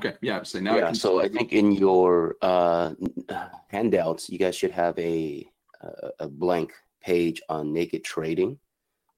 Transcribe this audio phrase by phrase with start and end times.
[0.00, 0.16] Okay.
[0.22, 0.42] Yeah.
[0.42, 0.76] So now.
[0.76, 0.92] Yeah.
[0.92, 2.94] So I think in your uh,
[3.68, 5.46] handouts, you guys should have a
[6.18, 8.58] a blank page on naked trading.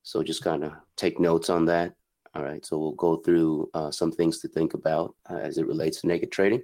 [0.03, 1.95] So just kind of take notes on that.
[2.35, 2.65] All right.
[2.65, 6.07] So we'll go through uh, some things to think about uh, as it relates to
[6.07, 6.62] naked trading.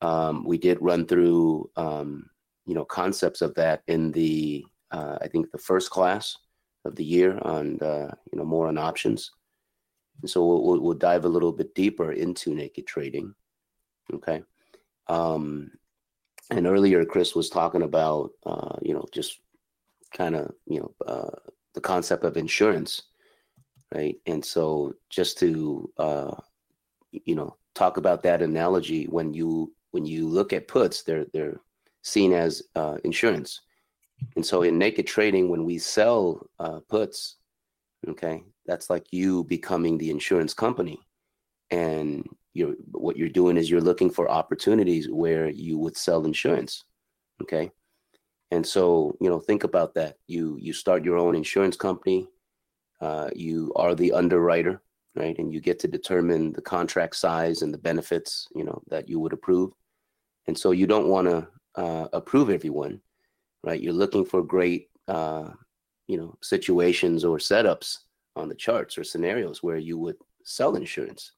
[0.00, 2.28] Um, we did run through, um,
[2.66, 6.36] you know, concepts of that in the, uh, I think the first class
[6.84, 9.30] of the year on, uh, you know, more on options.
[10.20, 13.34] And so we'll, we'll, dive a little bit deeper into naked trading.
[14.12, 14.42] Okay.
[15.08, 15.70] Um,
[16.50, 19.40] and earlier, Chris was talking about, uh, you know, just
[20.12, 21.30] kind of, you know, uh,
[21.74, 23.02] the concept of insurance,
[23.94, 24.16] right?
[24.26, 26.34] And so just to, uh,
[27.10, 31.60] you know, talk about that analogy when you when you look at puts, they're they're
[32.02, 33.60] seen as uh, insurance.
[34.36, 37.36] And so in naked trading, when we sell uh, puts,
[38.08, 40.98] okay, that's like you becoming the insurance company,
[41.70, 46.84] and you're what you're doing is you're looking for opportunities where you would sell insurance,
[47.42, 47.70] okay.
[48.50, 50.16] And so you know, think about that.
[50.26, 52.28] You you start your own insurance company.
[53.00, 54.80] Uh, you are the underwriter,
[55.16, 55.36] right?
[55.38, 59.20] And you get to determine the contract size and the benefits, you know, that you
[59.20, 59.72] would approve.
[60.46, 63.00] And so you don't want to uh, approve everyone,
[63.62, 63.80] right?
[63.80, 65.50] You're looking for great, uh,
[66.06, 67.98] you know, situations or setups
[68.36, 71.32] on the charts or scenarios where you would sell insurance,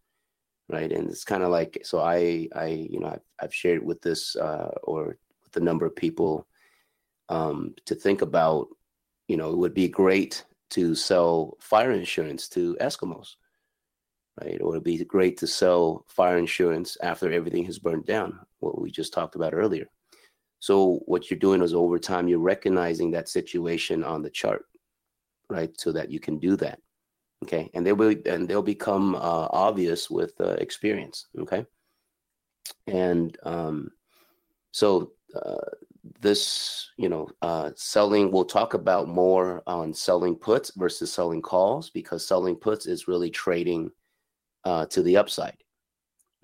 [0.69, 0.91] right?
[0.91, 2.01] And it's kind of like so.
[2.01, 5.95] I, I, you know, I've, I've shared with this uh, or with a number of
[5.95, 6.47] people
[7.29, 8.69] um, to think about.
[9.29, 13.35] You know, it would be great to sell fire insurance to Eskimos,
[14.41, 14.61] right?
[14.61, 18.91] Or it'd be great to sell fire insurance after everything has burned down, what we
[18.91, 19.87] just talked about earlier.
[20.59, 24.65] So what you're doing is over time, you're recognizing that situation on the chart,
[25.51, 25.71] right?
[25.79, 26.81] So that you can do that.
[27.45, 27.71] Okay.
[27.75, 31.27] And they will, and they'll become uh, obvious with uh, experience.
[31.39, 31.65] Okay.
[32.87, 33.91] And um,
[34.73, 35.57] so uh,
[36.21, 41.91] this, you know, uh, selling, we'll talk about more on selling puts versus selling calls
[41.91, 43.91] because selling puts is really trading
[44.65, 45.57] uh, to the upside.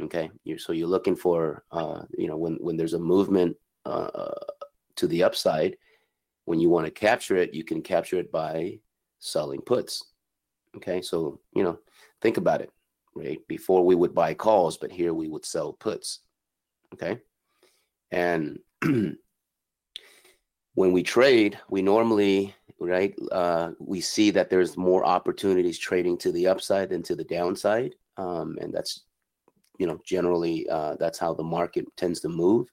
[0.00, 4.30] Okay, you're, so you're looking for uh, you know when when there's a movement uh,
[4.96, 5.76] to the upside,
[6.44, 8.78] when you want to capture it, you can capture it by
[9.18, 10.11] selling puts.
[10.76, 11.78] Okay, so you know
[12.20, 12.70] think about it.
[13.14, 16.20] Right before we would buy calls, but here we would sell puts.
[16.94, 17.18] Okay,
[18.10, 19.16] and when
[20.92, 26.46] we trade, we normally right uh, we see that there's more opportunities trading to the
[26.46, 29.04] upside than to the downside um, and that's
[29.78, 32.66] you know generally uh, that's how the market tends to move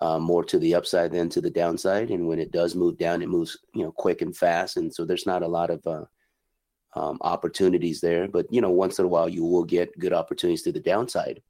[0.00, 3.22] uh, more to the upside than to the downside and when it does move down
[3.22, 6.04] it moves you know quick and fast and so there's not a lot of uh,
[6.94, 8.28] um, opportunities there.
[8.28, 11.42] But you know once in a while you will get good opportunities to the downside.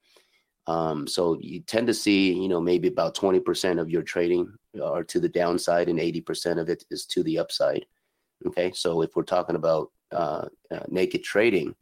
[0.68, 4.52] Um, so you tend to see you know maybe about 20% of your trading
[4.82, 7.84] are to the downside and 80% of it is to the upside.
[8.46, 8.72] Okay?
[8.72, 11.74] So if we're talking about uh, uh, naked trading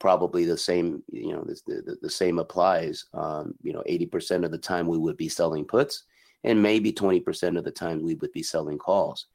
[0.00, 3.04] probably the same you know the, the, the same applies.
[3.14, 6.04] Um, you know 80% of the time we would be selling puts
[6.42, 9.26] and maybe 20% of the time we would be selling calls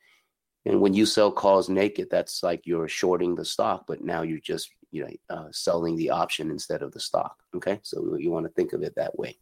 [0.66, 4.40] and when you sell calls naked that's like you're shorting the stock but now you're
[4.40, 8.46] just you know uh, selling the option instead of the stock okay so you want
[8.46, 9.38] to think of it that way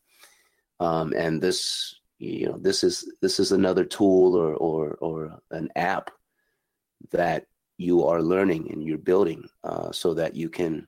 [0.79, 5.69] um, and this you know this is this is another tool or or or an
[5.75, 6.09] app
[7.11, 7.47] that
[7.77, 10.87] you are learning and you're building uh, so that you can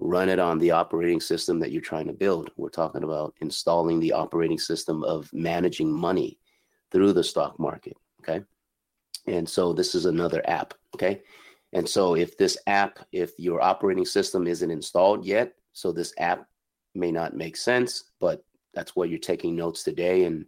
[0.00, 2.50] run it on the operating system that you're trying to build.
[2.56, 6.38] We're talking about installing the operating system of managing money
[6.90, 7.96] through the stock market.
[8.20, 8.44] Okay.
[9.26, 10.74] And so this is another app.
[10.94, 11.22] Okay.
[11.72, 16.46] And so if this app, if your operating system isn't installed yet, so this app
[16.94, 20.24] may not make sense, but that's why you're taking notes today.
[20.24, 20.46] And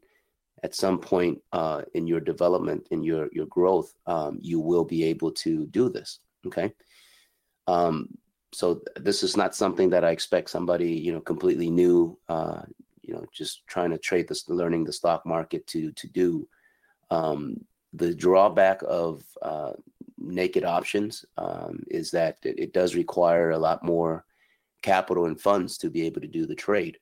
[0.62, 5.04] at some point uh, in your development, in your your growth, um, you will be
[5.04, 6.20] able to do this.
[6.47, 6.72] Okay.
[7.66, 8.09] Um,
[8.53, 12.62] so this is not something that I expect somebody you know completely new, uh,
[13.03, 16.48] you know, just trying to trade this, learning the stock market to to do.
[17.10, 17.65] Um,
[17.97, 19.72] the drawback of uh,
[20.19, 24.25] naked options um, is that it, it, does require a lot more
[24.83, 26.98] capital and funds to be able to do the trade.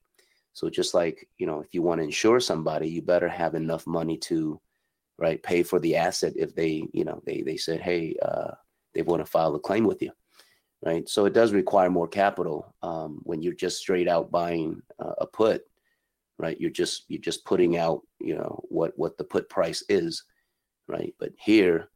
[0.52, 3.87] So just like you know, if you want to insure somebody, you better have enough
[3.87, 4.61] money to
[5.19, 8.50] right pay for the asset if they you know they they said hey uh,
[8.94, 10.11] they want to file a claim with you
[10.85, 11.08] right?
[11.08, 15.26] So it does require more capital um, when you're just straight out buying uh, a
[15.26, 15.62] put,
[16.38, 16.61] right?
[16.61, 20.23] You're just you're just putting out, you know, what what the put price is,
[20.88, 21.14] right?
[21.19, 21.90] But here,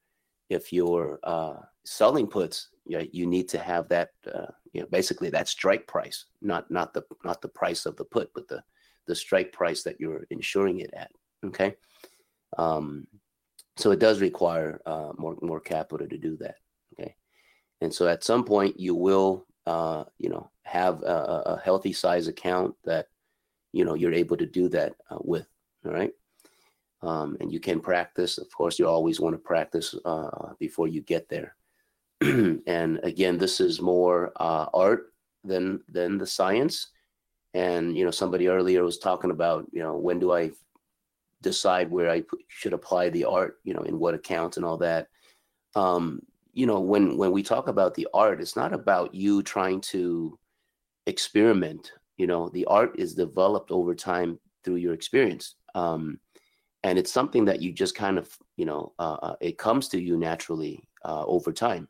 [0.48, 4.88] if you're uh, selling puts, you, know, you need to have that uh, You know,
[4.90, 8.62] basically that strike price, not not the not the price of the put, but the
[9.06, 11.10] the strike price that you're insuring it at.
[11.44, 11.74] Okay,
[12.56, 13.06] um,
[13.76, 16.56] so it does require uh, more more capital to do that.
[16.92, 17.14] Okay,
[17.80, 22.28] and so at some point you will uh, you know have a, a, healthy size
[22.28, 23.06] account that
[23.72, 25.46] you know you're able to do that uh, with.
[25.84, 26.12] All right.
[27.02, 28.38] Um, and you can practice.
[28.38, 31.54] Of course, you always want to practice uh, before you get there.
[32.20, 35.12] and again, this is more uh, art
[35.44, 36.88] than than the science.
[37.54, 40.50] And you know, somebody earlier was talking about you know when do I
[41.42, 45.08] decide where I should apply the art, you know, in what accounts and all that.
[45.74, 46.20] Um,
[46.52, 50.38] you know, when when we talk about the art, it's not about you trying to
[51.06, 51.92] experiment.
[52.16, 55.54] You know, the art is developed over time through your experience.
[55.74, 56.18] Um,
[56.82, 60.00] and it's something that you just kind of you know uh, uh, it comes to
[60.00, 61.88] you naturally uh, over time.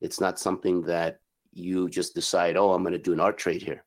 [0.00, 1.20] It's not something that
[1.52, 3.84] you just decide oh i'm going to do an art trade here.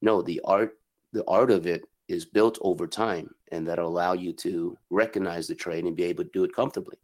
[0.00, 0.78] No the art
[1.12, 5.54] the art of it is built over time and that'll allow you to recognize the
[5.54, 6.96] trade and be able to do it comfortably.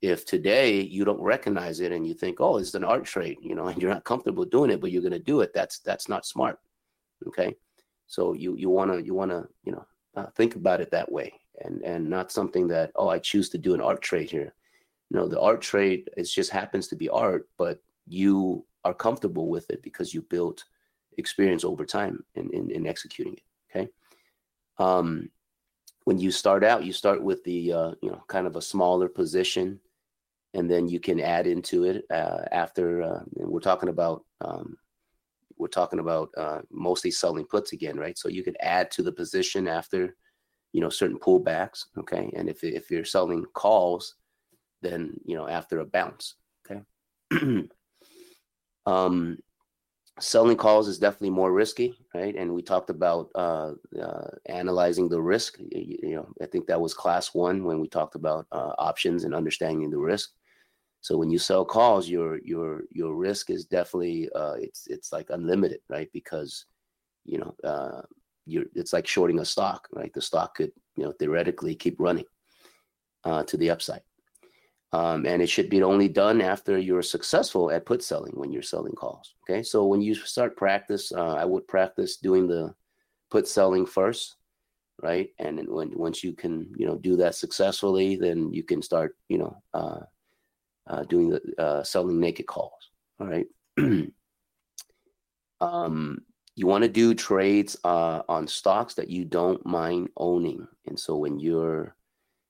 [0.00, 3.54] If today you don't recognize it and you think oh it's an art trade you
[3.54, 6.08] know and you're not comfortable doing it but you're going to do it that's that's
[6.08, 6.58] not smart
[7.26, 7.56] okay?
[8.06, 9.84] So you you want to you want to you know
[10.16, 11.32] uh, think about it that way
[11.64, 14.54] and and not something that oh I choose to do an art trade here.
[15.10, 19.70] No, the art trade it just happens to be art, but you are comfortable with
[19.70, 20.64] it because you built
[21.18, 23.42] experience over time in, in, in executing it.
[23.70, 23.88] Okay.
[24.78, 25.30] Um,
[26.04, 29.08] when you start out, you start with the uh, you know kind of a smaller
[29.08, 29.80] position,
[30.54, 33.02] and then you can add into it uh, after.
[33.02, 34.78] Uh, we're talking about um,
[35.58, 38.16] we're talking about uh, mostly selling puts again, right?
[38.16, 40.16] So you could add to the position after
[40.72, 42.30] you know certain pullbacks okay?
[42.36, 44.14] And if, if you're selling calls
[44.82, 46.34] then you know after a bounce
[46.68, 46.82] okay?
[48.86, 49.38] Um
[50.20, 52.34] selling calls is definitely more risky right?
[52.36, 55.58] And we talked about uh, uh analyzing the risk.
[55.58, 59.24] You, you, know i think that was class one when we talked about uh, options
[59.24, 60.30] and understanding the risk.
[61.00, 65.30] So when you sell calls your your your risk is definitely uh it's it's like
[65.30, 66.10] unlimited right?
[66.12, 66.66] Because
[67.24, 68.02] you know uh
[68.48, 70.12] you're it's like shorting a stock, right?
[70.12, 72.24] The stock could, you know, theoretically keep running
[73.24, 74.02] uh, to the upside.
[74.92, 78.62] Um, and it should be only done after you're successful at put selling when you're
[78.62, 79.34] selling calls.
[79.42, 82.74] Okay, so when you start practice, uh, I would practice doing the
[83.30, 84.36] put selling first,
[85.02, 85.28] right?
[85.38, 89.14] And then when once you can, you know, do that successfully, then you can start,
[89.28, 90.00] you know, uh,
[90.86, 92.90] uh, doing the uh, selling naked calls.
[93.20, 93.46] All right.
[95.60, 96.20] um,
[96.58, 100.66] you want to do trades uh, on stocks that you don't mind owning.
[100.88, 101.94] And so when you're,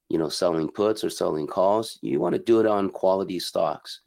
[0.08, 4.00] you know, selling puts or selling calls, you want to do it on quality stocks.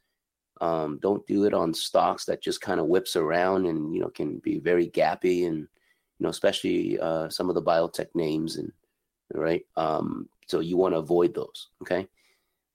[0.59, 4.09] Um, don't do it on stocks that just kind of whips around and you know
[4.09, 8.71] can be very gappy and you know especially uh, some of the biotech names and
[9.35, 9.63] right.
[9.77, 11.69] Um, so you want to avoid those.
[11.83, 12.07] Okay.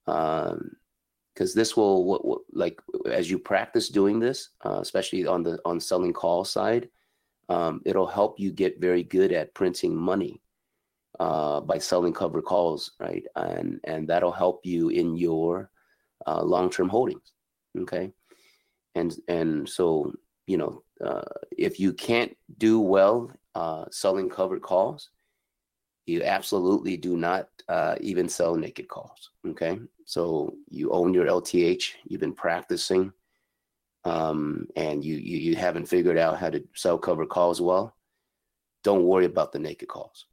[0.07, 0.77] Um,
[1.35, 2.81] because this will what, what, like
[3.11, 6.89] as you practice doing this uh, especially on the on selling call side
[7.49, 10.41] um, it'll help you get very good at printing money
[11.21, 13.25] uh, by selling cover calls, right?
[13.37, 15.71] And and that'll help you in your
[16.27, 17.33] uh, long-term holdings.
[17.79, 18.11] Okay,
[18.95, 20.13] and and so
[20.47, 21.23] you know uh,
[21.57, 25.11] if you can't do well uh, selling covered calls,
[26.07, 29.31] you absolutely do not uh, even sell naked calls.
[29.47, 31.93] Okay, so you own your LTH.
[32.07, 33.13] You've been practicing
[34.07, 37.97] um, and you, you you haven't figured out how to sell cover calls well,
[38.85, 40.27] don't worry about the naked calls.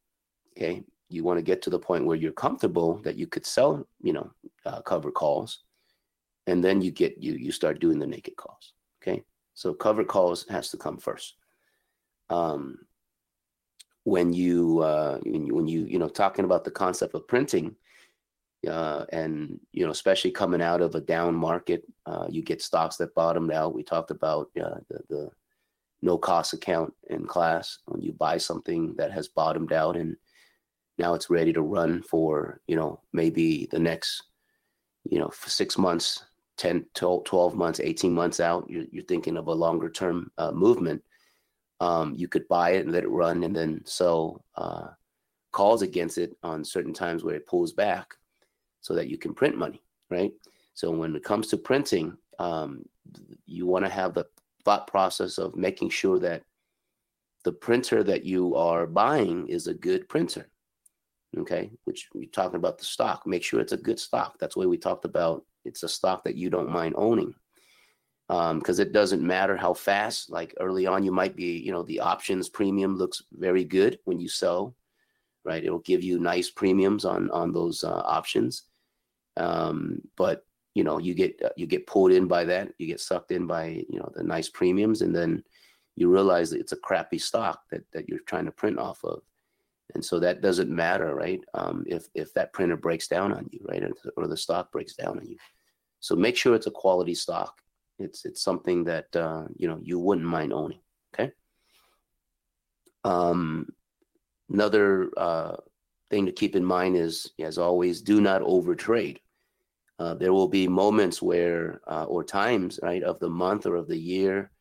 [0.56, 3.88] Okay, you want to get to the point where you're comfortable that you could sell,
[4.04, 4.30] you know,
[4.68, 5.64] uh, cover calls,
[6.46, 8.74] and then you get you you start doing the naked calls.
[9.02, 9.24] Okay,
[9.56, 11.34] so cover calls has to come first.
[12.30, 12.78] Um,
[14.04, 17.76] when you uh, when you when you you know talking about the concept of printing,
[18.68, 22.98] uh, and you know, especially coming out of a down market, uh, you get stocks
[22.98, 23.74] that bottomed out.
[23.74, 25.30] We talked about uh, the, the
[26.04, 30.18] no cost account in class when you buy something that has bottomed out and
[30.98, 34.24] now it's ready to run for you know maybe the next
[35.06, 36.26] you know six months
[36.58, 41.02] 10 12 months 18 months out you're, you're thinking of a longer term uh, movement
[41.80, 44.88] um, you could buy it and let it run and then sell uh,
[45.52, 48.16] calls against it on certain times where it pulls back
[48.84, 50.32] so that you can print money, right?
[50.76, 52.84] So when it comes to printing, um,
[53.46, 54.26] you want to have the
[54.66, 56.44] thought process of making sure that
[57.44, 60.50] the printer that you are buying is a good printer.
[61.36, 63.26] Okay, which we're talking about the stock.
[63.26, 64.38] Make sure it's a good stock.
[64.38, 67.34] That's why we talked about it's a stock that you don't mind owning.
[68.28, 70.30] because um, it doesn't matter how fast.
[70.30, 74.20] Like early on, you might be, you know, the options premium looks very good when
[74.20, 74.76] you sell,
[75.44, 75.64] right?
[75.64, 78.64] It'll give you nice premiums on on those uh, options,
[79.38, 83.00] um, but you know, you get uh, you get pulled in by that, you get
[83.00, 85.44] sucked in by you know the nice premiums, and then
[85.96, 89.22] you realize that it's a crappy stock that that you're trying to print off of,
[89.94, 91.42] and so that doesn't matter, right?
[91.54, 93.84] Um, if if that printer breaks down on you, right,
[94.18, 95.38] or the stock breaks down on you,
[96.00, 97.54] so make sure it's a quality stock
[98.00, 100.80] it's it's something that uh, you know you wouldn't mind owning.
[101.14, 101.32] Okay.
[103.04, 103.68] Um,
[104.50, 105.58] another uh,
[106.10, 109.18] thing to keep in mind is, as always, do not overtrade.
[110.04, 113.88] Uh, there will be moments where, uh, or times, right, of the month or of
[113.88, 114.52] the year,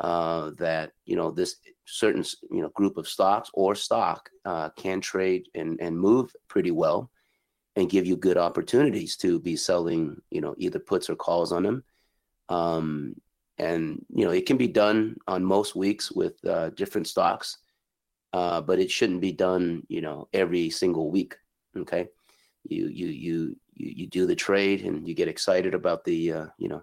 [0.00, 5.00] uh, that you know this certain you know group of stocks or stock uh, can
[5.00, 7.10] trade and and move pretty well,
[7.76, 11.62] and give you good opportunities to be selling, you know, either puts or calls on
[11.62, 11.84] them
[12.48, 13.14] um,
[13.58, 17.58] and you know it can be done on most weeks with uh, different stocks,
[18.32, 21.36] uh, but it shouldn't be done you know every single week.
[21.76, 22.08] Okay,
[22.64, 26.46] you you you you you do the trade and you get excited about the uh,
[26.58, 26.82] you know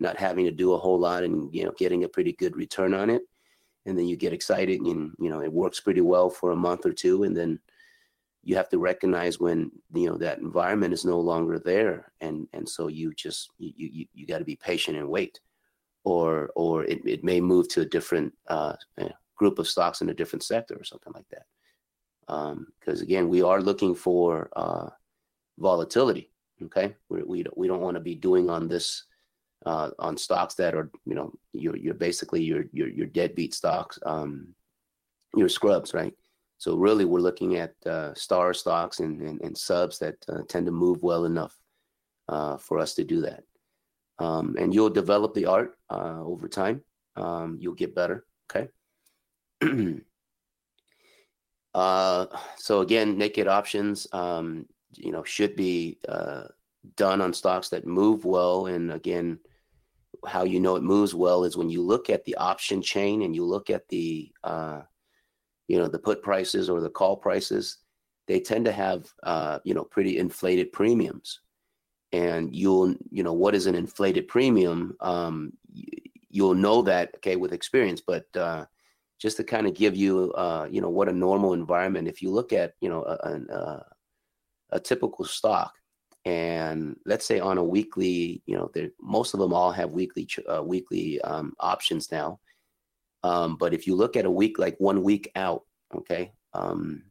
[0.00, 2.94] not having to do a whole lot and you know getting a pretty good return
[2.94, 3.22] on it,
[3.86, 6.86] and then you get excited and you know it works pretty well for a month
[6.86, 7.58] or two, and then
[8.42, 12.12] you have to recognize when you know that environment is no longer there.
[12.20, 15.40] And and so you just you you, you got to be patient and wait.
[16.04, 20.08] Or or it, it may move to a different uh, eh, group of stocks in
[20.08, 21.44] a different sector or something like that.
[22.26, 24.88] Because um, again we are looking for uh,
[25.58, 26.30] volatility
[26.62, 29.04] okay we, we, don't, we don't want to be doing on this
[29.66, 33.98] uh, on stocks that are you know you're, you're basically your your, your deadbeat stocks
[34.06, 34.48] um,
[35.34, 36.14] your scrubs right
[36.58, 40.66] so really, we're looking at uh, star stocks and, and, and subs that uh, tend
[40.66, 41.56] to move well enough
[42.28, 43.44] uh, for us to do that.
[44.18, 46.82] Um, and you'll develop the art uh, over time.
[47.14, 48.26] Um, you'll get better.
[48.50, 48.68] Okay.
[51.74, 56.44] Uh, so again, naked options, um, you know, should be uh,
[56.96, 58.66] done on stocks that move well.
[58.66, 59.38] And again,
[60.26, 63.34] how you know it moves well is when you look at the option chain and
[63.34, 64.32] you look at the
[65.68, 67.78] you know the put prices or the call prices
[68.26, 71.40] they tend to have uh, you know pretty inflated premiums
[72.12, 75.52] and you'll you know what is an inflated premium um,
[76.30, 78.64] you'll know that okay with experience but uh,
[79.18, 82.30] just to kind of give you uh, you know what a normal environment if you
[82.30, 83.84] look at you know a, a,
[84.70, 85.72] a typical stock
[86.24, 88.70] and let's say on a weekly you know
[89.00, 92.38] most of them all have weekly uh, weekly um, options now
[93.22, 95.62] um, but if you look at a week, like one week out,
[95.94, 97.02] okay, um,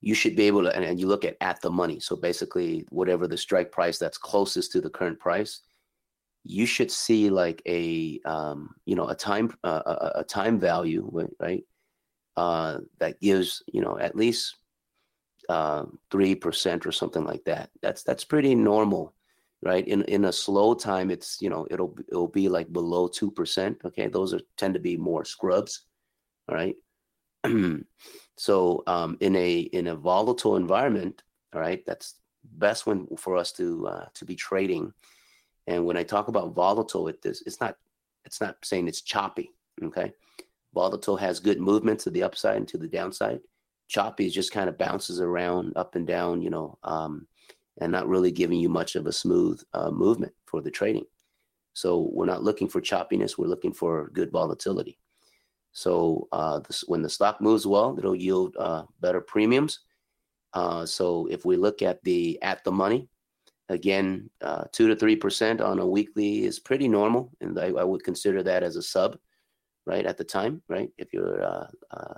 [0.00, 2.00] you should be able to, and, and, you look at at the money.
[2.00, 5.60] So basically, whatever the strike price that's closest to the current price,
[6.44, 11.10] you should see like a, um, you know, a time, uh, a, a, time value,
[11.40, 11.64] right?
[12.36, 14.54] Uh, that gives, you know, at least
[15.48, 17.70] uh, three percent or something like that.
[17.82, 19.14] That's that's pretty normal
[19.62, 19.86] right?
[19.86, 23.78] In in a slow time, it's you know it'll it'll be like below two percent.
[23.84, 25.84] Okay, those are tend to be more scrubs.
[26.48, 26.76] All right.
[28.36, 31.22] so um, in a in a volatile environment,
[31.54, 32.14] all right, that's
[32.44, 34.92] best one for us to uh, to be trading.
[35.66, 37.76] And when I talk about volatile, it is it's not
[38.24, 39.50] it's not saying it's choppy.
[39.82, 40.12] Okay,
[40.74, 43.40] volatile has good movement to the upside and to the downside.
[43.88, 46.42] Choppy just kind of bounces around up and down.
[46.42, 47.26] You know, um,
[47.80, 51.04] and not really giving you much of a smooth uh, movement for the trading.
[51.74, 53.38] So we're not looking for choppiness.
[53.38, 54.98] We're looking for good volatility.
[55.72, 59.80] So uh, this, when the stock moves well, it'll yield uh, better premiums.
[60.54, 63.08] Uh, so if we look at the at the money,
[63.68, 67.84] again, uh, two to three percent on a weekly is pretty normal, and I, I,
[67.84, 69.18] would consider that as a sub,
[69.86, 70.90] right at the time, right?
[70.96, 71.66] If you're uh,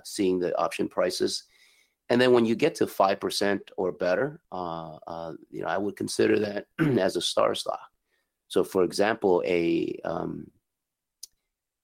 [0.05, 1.43] seeing the option prices
[2.11, 5.95] and then when you get to 5% or better, uh, uh, you know, I would
[5.95, 6.65] consider that
[6.99, 7.87] as a star stock.
[8.49, 10.51] So for example, a, um,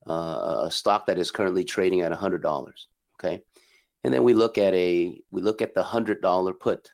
[0.05, 2.71] uh, a stock that is currently trading at $100,
[3.17, 3.41] okay?
[4.03, 6.91] And then we look at a, we look at the $100 put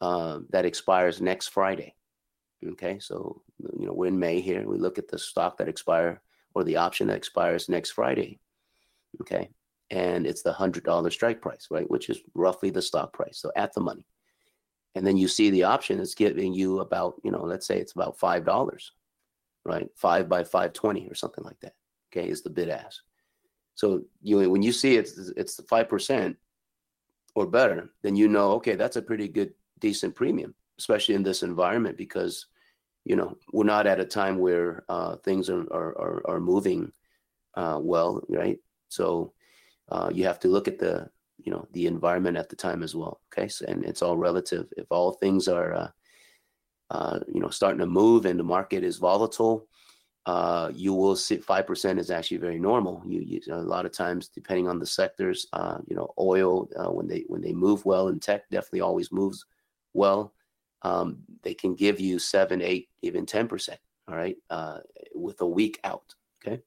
[0.00, 1.94] uh, that expires next Friday,
[2.66, 2.98] okay?
[2.98, 3.42] So,
[3.78, 4.66] you know, we're in May here.
[4.66, 6.22] We look at the stock that expire
[6.54, 8.40] or the option that expires next Friday,
[9.20, 9.50] okay?
[9.90, 11.88] And it's the hundred dollar strike price, right?
[11.90, 13.38] Which is roughly the stock price.
[13.40, 14.06] So at the money.
[14.94, 17.92] And then you see the option is giving you about, you know, let's say it's
[17.92, 18.92] about five dollars,
[19.64, 19.88] right?
[19.94, 21.74] Five by five twenty or something like that.
[22.10, 23.00] Okay, is the bid ask.
[23.74, 26.36] So you when you see it's it's the five percent
[27.34, 31.42] or better, then you know, okay, that's a pretty good decent premium, especially in this
[31.42, 32.46] environment because
[33.04, 36.92] you know, we're not at a time where uh, things are, are, are, are moving
[37.54, 38.58] uh, well, right?
[38.90, 39.32] So
[39.90, 42.94] uh, you have to look at the, you know, the environment at the time as
[42.94, 43.20] well.
[43.32, 43.48] Okay.
[43.48, 44.66] So, and it's all relative.
[44.76, 45.88] If all things are, uh,
[46.90, 49.66] uh, you know, starting to move and the market is volatile,
[50.26, 53.02] uh, you will see 5% is actually very normal.
[53.06, 56.90] You, you, a lot of times, depending on the sectors, uh, you know, oil, uh,
[56.90, 59.46] when they, when they move well and tech definitely always moves
[59.94, 60.34] well,
[60.82, 63.70] um, they can give you seven, eight, even 10%.
[64.06, 64.36] All right.
[64.50, 64.78] Uh,
[65.14, 66.14] with a week out.
[66.44, 66.62] Okay.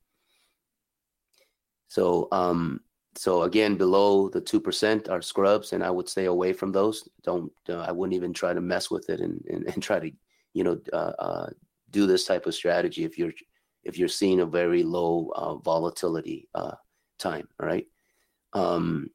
[1.88, 2.82] So, um,
[3.16, 7.08] so again, below the 2% are scrubs and I would stay away from those.
[7.24, 10.12] Don't, uh, I wouldn't even try to mess with it and, and, and try to,
[10.54, 11.50] you know, uh, uh,
[11.90, 13.34] do this type of strategy if you're
[13.84, 16.76] if you're seeing a very low uh, volatility uh,
[17.18, 17.48] time.
[17.60, 17.88] All right.
[18.54, 19.10] Um,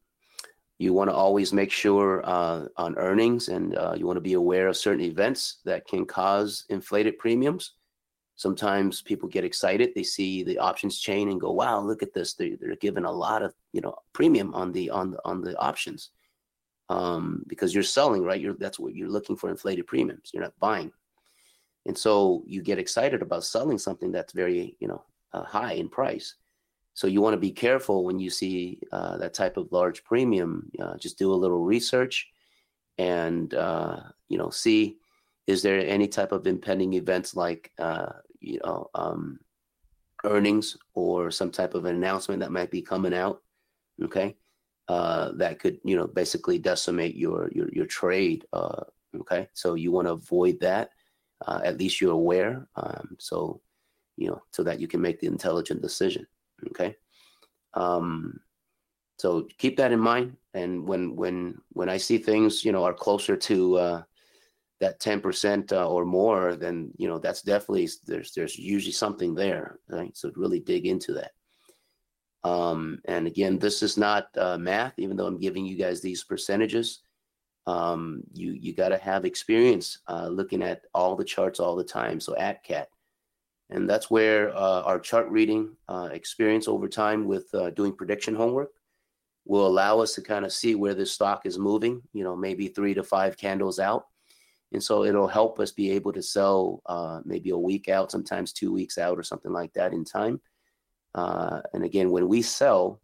[0.77, 4.67] you want to always make sure uh, on earnings, and you want to be aware
[4.67, 7.76] of certain events that can cause inflated premiums.
[8.37, 12.33] Sometimes people get excited; they see the options chain and go, "Wow, look at this!
[12.33, 15.57] They, they're given a lot of you know premium on the on the on the
[15.57, 16.11] options."
[16.89, 18.39] Um, because you're selling, right?
[18.39, 20.31] You're that's what you're looking for inflated premiums.
[20.33, 20.91] You're not buying.
[21.87, 25.03] And so you get excited about selling something that's very, you know,
[25.33, 26.35] uh, high in price.
[26.93, 30.69] So you want to be careful when you see uh, that type of large premium.
[30.79, 32.27] Uh, just do a little research,
[32.97, 34.97] and uh, you know, see
[35.47, 39.39] is there any type of impending events like uh, you know um,
[40.23, 43.41] earnings or some type of an announcement that might be coming out.
[44.03, 44.35] Okay,
[44.87, 48.45] uh, that could you know basically decimate your your your trade.
[49.15, 50.89] okay, so you want to avoid that
[51.45, 52.67] uh, at least you're aware.
[52.75, 53.61] Um, so,
[54.15, 56.25] you know, so that you can make the intelligent decision.
[56.69, 56.95] Okay.
[57.73, 58.39] Um,
[59.19, 60.37] so keep that in mind.
[60.53, 64.03] And when when when I see things, you know, are closer to uh,
[64.79, 69.33] that ten percent uh, or more, then you know that's definitely there's there's usually something
[69.33, 69.79] there.
[69.87, 70.15] Right.
[70.15, 71.31] So really dig into that.
[72.43, 76.23] Um, and again, this is not uh, math, even though I'm giving you guys these
[76.23, 77.01] percentages
[77.65, 81.83] um, you you got to have experience uh, looking at all the charts all the
[81.83, 82.19] time.
[82.19, 82.87] So at cat
[83.69, 88.33] and that's where uh, our chart reading uh, experience over time with uh, doing prediction
[88.33, 88.71] homework
[89.45, 92.01] will allow us to kind of see where this stock is moving.
[92.13, 94.05] You know, maybe three to five candles out,
[94.73, 98.53] and so it'll help us be able to sell uh, maybe a week out, sometimes
[98.53, 100.41] two weeks out, or something like that in time.
[101.15, 103.01] Uh, and again, when we sell,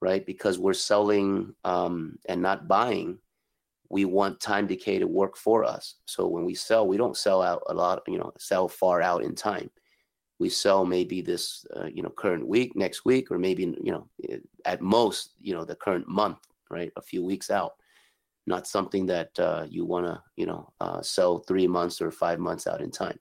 [0.00, 3.18] right, because we're selling um, and not buying
[3.92, 5.96] we want time decay to work for us.
[6.06, 9.22] So when we sell, we don't sell out a lot, you know, sell far out
[9.22, 9.68] in time.
[10.38, 14.08] We sell maybe this, uh, you know, current week, next week, or maybe, you know,
[14.64, 16.38] at most, you know, the current month,
[16.70, 16.90] right?
[16.96, 17.74] A few weeks out.
[18.46, 22.38] Not something that uh, you want to, you know, uh, sell three months or five
[22.38, 23.18] months out in time.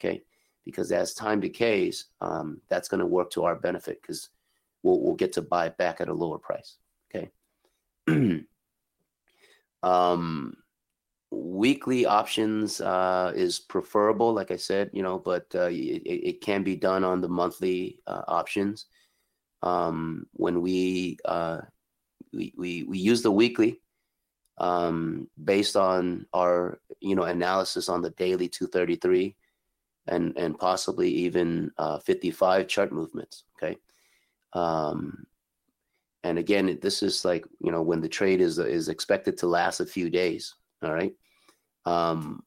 [0.00, 0.22] Okay.
[0.64, 4.30] Because as time decays, um, that's going to work to our benefit because
[4.82, 6.76] we'll, we'll get to buy back at a lower price.
[7.14, 7.30] Okay.
[9.82, 10.56] Um,
[11.30, 16.62] weekly options uh, is preferable, like I said, you know, but uh, it, it can
[16.62, 18.86] be done on the monthly uh, options.
[19.62, 21.62] Um, when we, uh,
[22.32, 23.80] we, we, we use the weekly
[24.58, 29.36] um, based on our, you know, analysis on the daily 233
[30.08, 33.76] and, and possibly even uh, 55 chart movements, okay?
[34.52, 35.26] Um,
[36.24, 39.80] and again, this is like you know when the trade is is expected to last
[39.80, 40.54] a few days.
[40.82, 41.12] All right.
[41.84, 42.42] Um,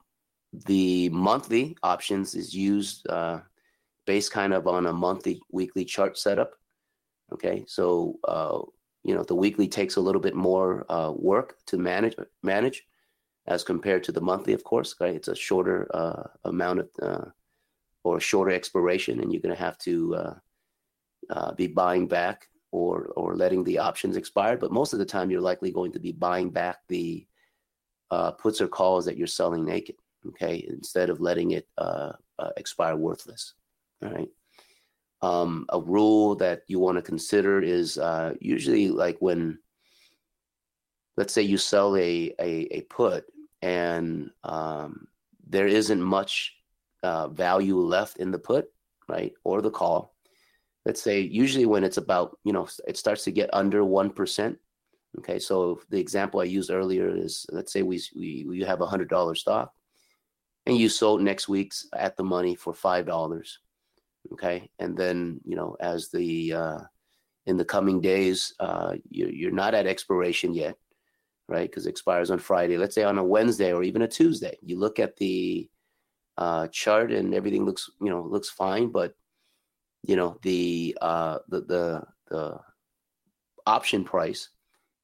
[0.65, 3.39] the monthly options is used uh,
[4.05, 6.53] based kind of on a monthly weekly chart setup.
[7.33, 8.59] Okay, so uh,
[9.05, 12.83] you know the weekly takes a little bit more uh, work to manage manage
[13.45, 14.95] as compared to the monthly, of course.
[14.99, 17.25] Right, it's a shorter uh, amount of uh,
[18.03, 20.35] or shorter expiration, and you're going to have to uh,
[21.29, 24.57] uh, be buying back or or letting the options expire.
[24.57, 27.27] But most of the time, you're likely going to be buying back the
[28.09, 29.97] uh, puts or calls that you're selling naked.
[30.29, 31.67] Okay, instead of letting it
[32.57, 33.53] expire worthless.
[34.03, 34.29] All right.
[35.25, 39.57] Um, a rule that you want to consider is uh, usually like when,
[41.17, 43.25] let's say, you sell a a, a put
[43.61, 45.07] and um,
[45.47, 46.55] there isn't much
[47.01, 48.67] uh, value left in the put,
[49.07, 50.13] right, or the call.
[50.85, 54.57] Let's say usually when it's about you know it starts to get under 1%
[55.17, 58.85] okay so the example i used earlier is let's say we we, we have a
[58.85, 59.71] hundred dollar stock
[60.65, 63.59] and you sold next week's at the money for five dollars
[64.31, 66.79] okay and then you know as the uh,
[67.45, 70.75] in the coming days uh, you, you're not at expiration yet
[71.47, 74.77] right because expires on friday let's say on a wednesday or even a tuesday you
[74.79, 75.69] look at the
[76.37, 79.15] uh, chart and everything looks you know looks fine, but
[80.03, 82.59] you know the uh, the the the
[83.65, 84.49] option price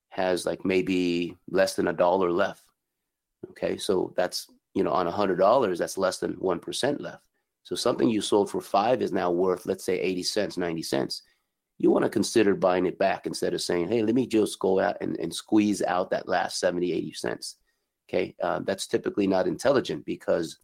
[0.09, 2.63] has like maybe less than a dollar left.
[3.51, 7.23] Okay, so that's you know on a hundred dollars, that's less than one percent left.
[7.63, 11.23] So something you sold for five is now worth, let's say, eighty cents, ninety cents.
[11.77, 14.79] You want to consider buying it back instead of saying, "Hey, let me just go
[14.79, 17.57] out and, and squeeze out that last 70, 80 cents."
[18.09, 20.57] Okay, uh, that's typically not intelligent because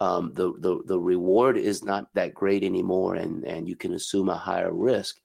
[0.00, 4.28] um, the, the the reward is not that great anymore, and and you can assume
[4.28, 5.20] a higher risk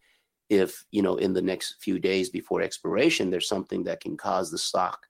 [0.50, 4.52] if you know in the next few days before expiration there's something that can cause
[4.52, 5.08] the stock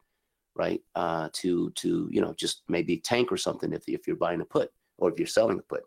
[0.56, 4.42] right uh, to to you know just maybe tank or something if if you're buying
[4.42, 5.84] a put or if you're selling a put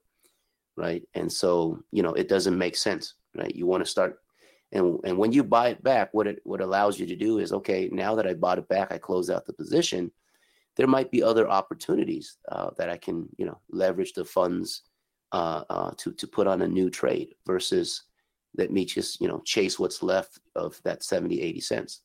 [0.76, 4.18] right and so you know it doesn't make sense right you want to start
[4.72, 7.52] and and when you buy it back what it what allows you to do is
[7.52, 10.10] okay now that i bought it back i close out the position
[10.78, 14.82] there might be other opportunities uh, that I can, you know, leverage the funds
[15.32, 18.04] uh, uh, to to put on a new trade versus
[18.56, 22.00] let me just, you know, chase what's left of that 70, 80 cents.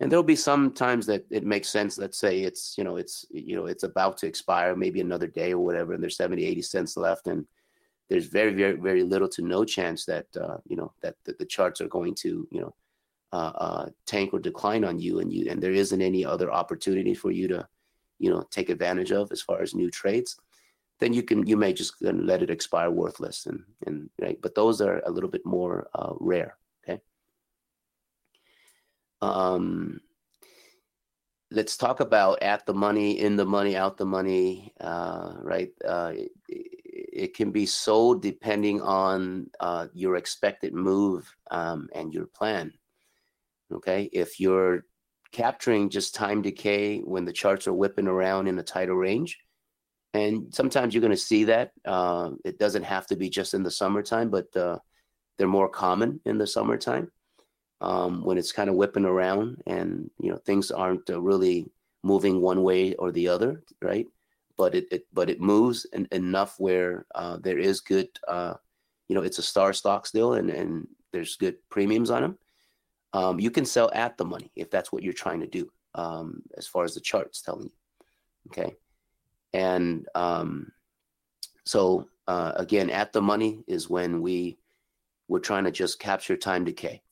[0.00, 1.98] And there'll be some times that it makes sense.
[1.98, 5.52] Let's say it's, you know, it's, you know, it's about to expire, maybe another day
[5.52, 7.26] or whatever, and there's 70, 80 cents left.
[7.26, 7.46] And
[8.08, 11.44] there's very, very, very little to no chance that, uh, you know, that, that the
[11.44, 12.74] charts are going to, you know,
[13.32, 17.14] uh, uh, tank or decline on you and you, and there isn't any other opportunity
[17.14, 17.68] for you to,
[18.20, 20.36] you know take advantage of as far as new trades
[21.00, 24.80] then you can you may just let it expire worthless and and right but those
[24.80, 26.56] are a little bit more uh, rare
[29.22, 30.00] um
[31.50, 36.12] let's talk about at the money in the money out the money uh, right uh,
[36.14, 42.72] it, it, can be sold depending on uh, your expected move um, and your plan
[43.72, 44.84] okay if you're
[45.32, 49.38] capturing just time decay when the charts are whipping around in a tighter range.
[50.12, 51.70] And sometimes you're going to see that.
[51.84, 54.78] Uh, it doesn't have to be just in the summertime, but uh,
[55.38, 57.10] they're more common in the summertime
[57.80, 61.70] um, when it's kind of whipping around and you know things aren't uh, really
[62.02, 64.06] moving one way or the other, right?
[64.56, 68.54] But it, it but it moves en- enough where uh, there is good, uh,
[69.08, 72.38] you know, it's a star stock still, and and there's good premiums on them
[73.12, 76.42] um, you can sell at the money if that's what you're trying to do, um,
[76.56, 77.72] as far as the chart's telling you.
[78.48, 78.74] Okay.
[79.52, 80.70] And um,
[81.64, 84.58] so, uh, again, at the money is when we
[85.28, 87.02] we're trying to just capture time decay,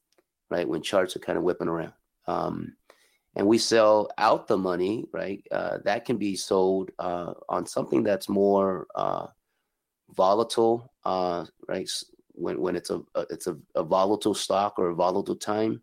[0.50, 0.68] right?
[0.68, 1.92] When charts are kind of whipping around.
[2.26, 2.76] Um,
[3.36, 5.46] and we sell out the money, right?
[5.50, 9.26] Uh, that can be sold uh, on something that's more uh,
[10.14, 11.88] volatile, uh, right?
[12.32, 15.82] When, when it's a, a it's a, a, volatile stock or a volatile time,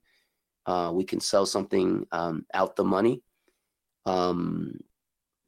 [0.66, 3.22] uh, we can sell something um, out the money.
[4.06, 4.80] Um,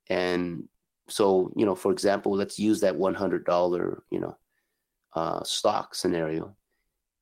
[0.10, 0.68] and
[1.10, 4.38] so, you know, for example, let's use that $100, you know,
[5.14, 6.56] uh, stock scenario.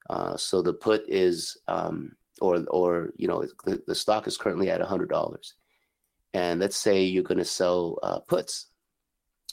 [0.10, 4.70] Uh, so the put is, um, or, or, you know, the, the stock is currently
[4.70, 5.54] at $100.
[6.34, 8.68] And let's say you're going to sell uh, puts.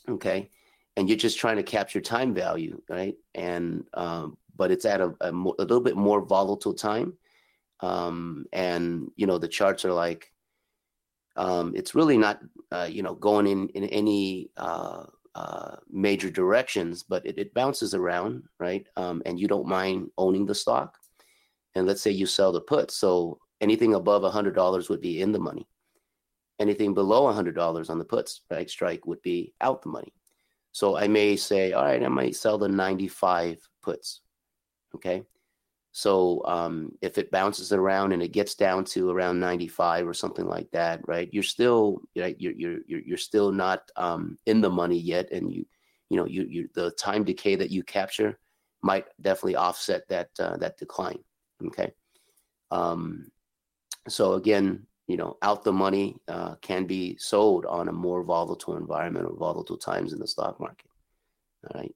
[0.09, 0.51] Okay.
[0.97, 3.15] And you're just trying to capture time value, right?
[3.35, 7.15] And, um, but it's at a, a, more, a little bit more volatile time
[7.83, 10.33] um, and you know the charts are like
[11.37, 14.51] um, it's really not uh, you know going in in any
[15.35, 18.87] uh, major directions, but it, it bounces around, right?
[18.97, 20.99] Um, and you don't mind owning the stock.
[21.75, 25.23] And let's say you sell the put, so anything above a hundred dollars would be
[25.23, 25.67] in the money.
[26.59, 30.13] Anything below a hundred dollars on the puts, right, strike would be out the money.
[30.73, 34.21] So I may say, all right, I might sell the 95 puts.
[34.95, 35.23] Okay.
[35.93, 40.47] So um, if it bounces around and it gets down to around 95 or something
[40.47, 41.29] like that, right?
[41.33, 45.67] You're still right, you're you're you're still not um, in the money yet, and you
[46.09, 48.39] you know you you the time decay that you capture
[48.83, 51.19] might definitely offset that uh, that decline.
[51.67, 51.93] Okay.
[52.71, 53.31] Um,
[54.09, 58.79] so again, you know, out the money uh, can be sold on a more volatile
[58.79, 60.87] environment or volatile times in the stock market.
[61.65, 61.95] All right.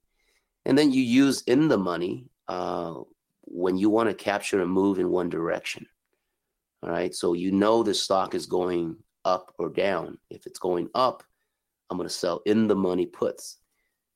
[0.67, 2.95] And then you use in the money uh,
[3.47, 5.87] when you want to capture a move in one direction.
[6.83, 7.15] All right.
[7.15, 10.19] So you know the stock is going up or down.
[10.31, 11.23] If it's going up,
[11.89, 13.59] I'm going to sell in the money puts.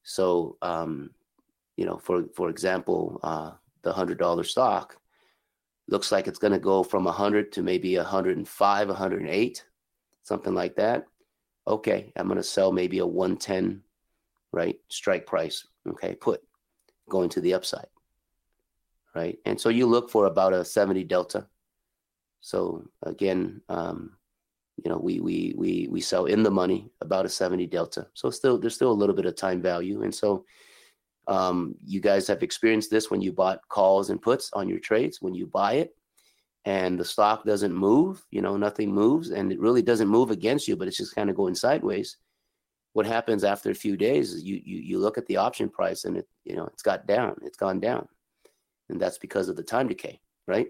[0.02, 1.10] So, um,
[1.76, 4.96] you know, for for example, uh, the hundred dollar stock
[5.88, 9.64] looks like it's going to go from a 100 to maybe a 105, a 108,
[10.22, 11.04] something like that.
[11.66, 13.82] Okay, I'm going to sell maybe a 110,
[14.52, 14.76] right?
[14.88, 15.66] Strike price.
[15.88, 16.40] Okay, put
[17.08, 17.88] going to the upside
[19.14, 19.38] right?
[19.44, 21.46] And so you look for about a 70 delta.
[22.40, 24.16] So again, um,
[24.83, 28.07] you know, we we we we sell in the money about a 70 delta.
[28.14, 30.03] So still there's still a little bit of time value.
[30.03, 30.44] And so
[31.27, 35.20] um, you guys have experienced this when you bought calls and puts on your trades.
[35.20, 35.94] When you buy it
[36.64, 40.66] and the stock doesn't move, you know, nothing moves and it really doesn't move against
[40.66, 42.16] you, but it's just kind of going sideways.
[42.92, 46.05] What happens after a few days is you you you look at the option price
[46.05, 48.09] and it, you know, it's got down, it's gone down.
[48.90, 50.68] And that's because of the time decay, right?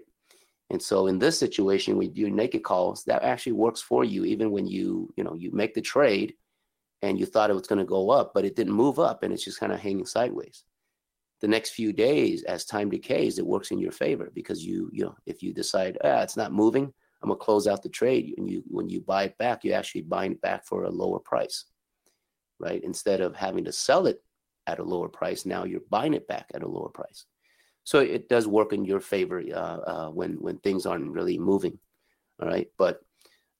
[0.69, 4.51] And so in this situation, you do naked calls, that actually works for you, even
[4.51, 6.35] when you, you know, you make the trade
[7.01, 9.33] and you thought it was going to go up, but it didn't move up and
[9.33, 10.63] it's just kind of hanging sideways.
[11.41, 15.03] The next few days, as time decays, it works in your favor because you, you
[15.03, 18.35] know, if you decide, ah, it's not moving, I'm gonna close out the trade.
[18.37, 21.19] And you, when you buy it back, you actually buy it back for a lower
[21.19, 21.65] price,
[22.59, 22.81] right?
[22.83, 24.23] Instead of having to sell it
[24.67, 27.25] at a lower price, now you're buying it back at a lower price.
[27.83, 31.79] So it does work in your favor uh, uh, when when things aren't really moving.
[32.41, 33.01] All right, but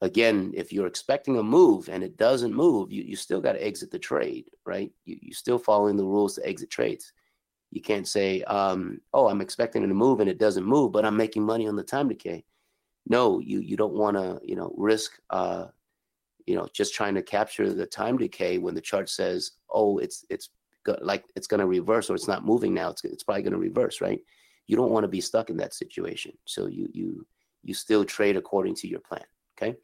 [0.02, 3.66] again, if you're expecting a move and it doesn't move, you, you still got to
[3.66, 4.92] exit the trade, right?
[5.06, 7.14] You you still following the rules to exit trades.
[7.72, 11.06] You can't say, um, "Oh, I'm expecting it to move and it doesn't move, but
[11.06, 12.44] I'm making money on the time decay."
[13.08, 15.68] No, you you don't want to you know risk uh,
[16.46, 20.26] you know just trying to capture the time decay when the chart says, "Oh, it's
[20.30, 20.50] it's
[21.02, 23.60] like it's going to reverse or it's not moving now it's, it's probably going to
[23.60, 24.22] reverse right?
[24.68, 26.34] You don't want to be stuck in that situation.
[26.46, 27.26] So you you
[27.64, 29.26] you still trade according to your plan
[29.58, 29.76] okay?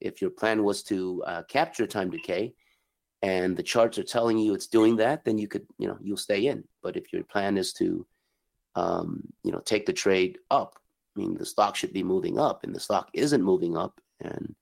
[0.00, 2.54] If your plan was to uh, capture time decay
[3.22, 6.16] and the charts are telling you it's doing that then you could you know you'll
[6.16, 6.64] stay in.
[6.82, 8.06] But if your plan is to
[8.76, 10.78] um, you know take the trade up
[11.16, 14.54] i mean the stock should be moving up and the stock isn't moving up and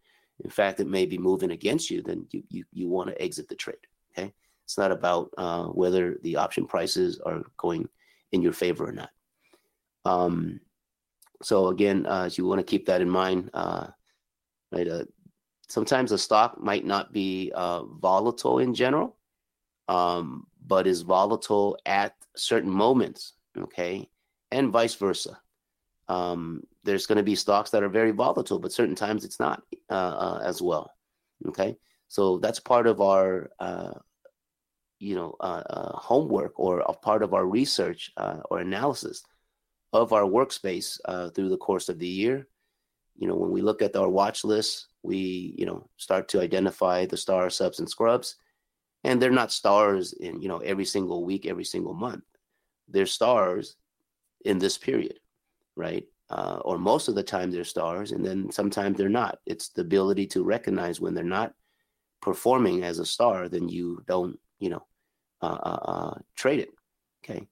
[0.45, 3.49] in fact it may be moving against you then you you, you want to exit
[3.49, 3.77] the trade
[4.16, 4.33] okay
[4.72, 7.87] it's not about uh, whether the option prices are going
[8.32, 9.11] in your favor or not.
[10.06, 10.61] Um,
[11.42, 13.50] so again, uh, you want to keep that in mind.
[13.52, 13.88] Uh,
[14.72, 15.04] right, uh,
[15.68, 19.18] sometimes a stock might not be uh, volatile in general,
[19.88, 23.35] um, but is volatile at certain moments.
[23.58, 24.08] Okay,
[24.52, 25.38] and vice versa.
[26.08, 29.62] Um, there's going to be stocks that are very volatile, but certain times it's not
[29.90, 30.90] uh, as well.
[31.48, 31.76] Okay,
[32.08, 33.50] so that's part of our
[35.02, 39.24] you know uh, uh, homework or a part of our research uh, or analysis
[39.92, 42.46] of our workspace uh, through the course of the year.
[43.16, 47.04] You know when we look at our watch list we you know start to identify
[47.06, 48.36] the star subs and scrubs.
[49.04, 52.24] And they're not stars in you know every single week every single month.
[52.88, 53.76] They're stars
[54.44, 55.18] in this period
[55.74, 56.04] right?
[56.28, 59.38] Uh, or most of the time they're stars and then sometimes they're not.
[59.46, 61.54] It's the ability to recognize when they're not
[62.20, 64.86] performing as a star then you don't you know
[65.42, 66.70] uh, uh, uh, trade it.
[67.24, 67.46] Okay,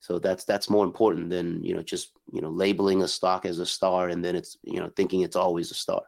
[0.00, 3.58] so that's that's more important than you know just you know labeling a stock as
[3.58, 6.02] a star and then it's you know thinking it's always a star.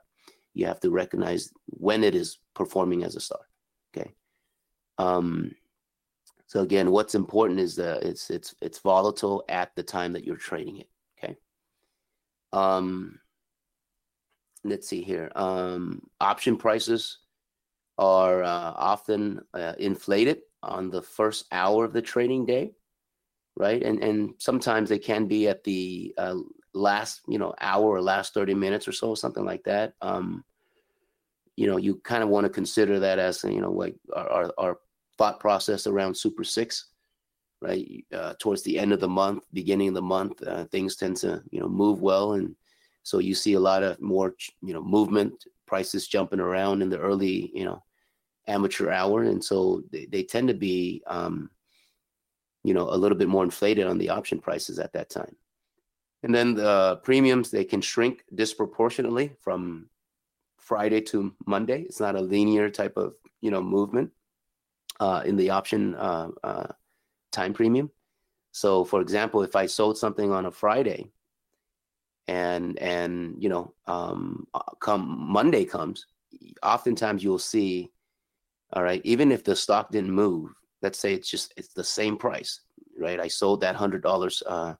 [0.53, 3.41] You have to recognize when it is performing as a star.
[3.97, 4.15] Okay.
[4.99, 5.53] Um,
[6.47, 10.37] so again, what's important is that it's it's it's volatile at the time that you're
[10.37, 10.89] trading it.
[11.19, 11.37] Okay.
[12.53, 13.19] Um,
[14.63, 15.31] let's see here.
[15.35, 17.19] Um, option prices
[17.99, 22.73] are uh, often uh, inflated on the first hour of the trading day,
[23.57, 23.83] right?
[23.83, 26.37] And and sometimes they can be at the uh,
[26.73, 29.95] last you know hour or last thirty minutes or so, something like that.
[30.01, 30.45] Um,
[31.57, 34.55] you know, you kind of want to consider that as you know like our, our,
[34.59, 34.79] our
[35.19, 36.89] thought process around Super Six,
[37.61, 38.05] right?
[38.13, 41.43] Uh, towards the end of the month, beginning of the month, uh, things tend to
[41.51, 42.55] you know move well, and
[43.03, 46.99] so you see a lot of more you know movement, prices jumping around in the
[46.99, 47.83] early you know
[48.47, 51.51] amateur hour, and so they, they tend to be, um,
[52.63, 55.37] you know, a little bit more inflated on the option prices at that time.
[56.23, 59.89] And then the premiums they can shrink disproportionately from
[60.59, 61.83] Friday to Monday.
[61.83, 64.11] It's not a linear type of you know movement
[65.01, 66.67] uh, in the option uh, uh,
[67.31, 67.91] time premium.
[68.53, 71.11] So, for example, if I sold something on a Friday,
[72.27, 76.07] and and you know, um, uh, come Monday comes,
[76.63, 77.91] oftentimes you'll see
[78.75, 79.01] all right.
[79.05, 80.51] Even if the stock didn't move,
[80.83, 82.61] let's say it's just it's the same price,
[82.99, 83.21] right?
[83.21, 84.75] I sold that hundred dollars uh,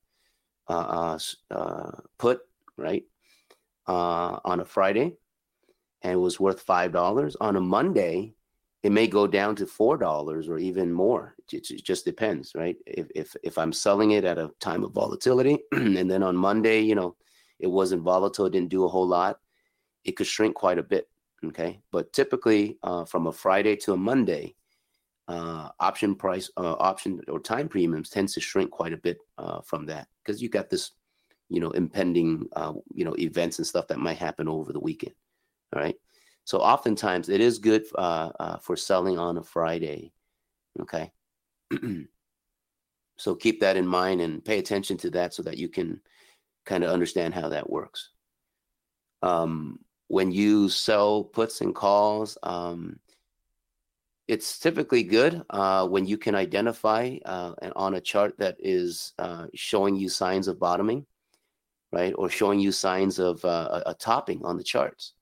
[0.69, 1.19] uh, uh,
[1.51, 2.41] uh, put
[2.77, 3.05] right
[3.87, 5.17] uh, on a Friday,
[6.03, 7.37] and it was worth five dollars.
[7.41, 8.35] On a Monday,
[8.83, 11.37] it may go down to four dollars or even more.
[11.53, 12.77] It, it, just depends, right?
[12.87, 16.81] If if if I'm selling it at a time of volatility, and then on Monday,
[16.81, 17.15] you know,
[17.61, 19.39] it wasn't volatile, didn't do a whole lot,
[20.05, 21.09] it could shrink quite a bit.
[21.49, 24.55] Okay, but typically uh, from a Friday to a Monday,
[25.29, 29.61] uh, option price, uh, option or time premiums tends to shrink quite a bit uh,
[29.63, 30.93] from that because you got this,
[31.49, 35.15] you know, impending, uh, you know, events and stuff that might happen over the weekend.
[35.75, 35.97] All right,
[36.45, 40.13] So oftentimes it is good uh, for selling on a Friday.
[40.81, 41.11] Okay.
[43.17, 46.01] so keep that in mind and pay attention to that so that you can
[46.65, 48.11] kind of understand how that works.
[49.23, 49.81] Um,
[50.15, 53.01] when you sell puts and calls, um,
[54.29, 59.47] it's typically good uh, when you can identify uh, on a chart that is uh,
[59.55, 61.05] showing you signs of bottoming,
[61.93, 65.15] right, or showing you signs of uh, a, a, topping on the charts.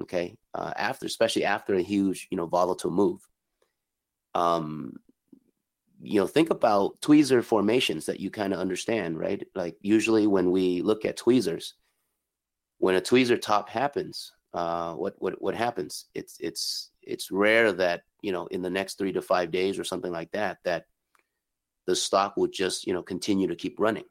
[0.00, 3.26] Okay, uh, after especially after a huge, you know, volatile move.
[4.36, 4.92] Um,
[6.00, 9.44] you know, think about tweezer formations that you kind of understand, right?
[9.56, 11.74] Like usually when we look at tweezers,
[12.80, 16.06] when a tweezer top happens, uh, what what what happens?
[16.14, 19.84] It's it's it's rare that you know in the next three to five days or
[19.84, 20.86] something like that that
[21.86, 24.04] the stock will just you know continue to keep running